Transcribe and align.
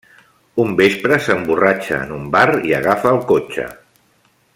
Un 0.61 0.71
vespre, 0.79 1.19
s'emborratxa 1.25 1.99
en 2.07 2.15
un 2.15 2.25
bar 2.37 2.47
i 2.71 2.77
agafa 2.79 3.13
el 3.17 3.21
cotxe. 3.33 3.67